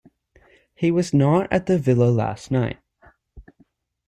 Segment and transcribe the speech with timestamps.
[0.73, 2.79] He was not at the villa last night.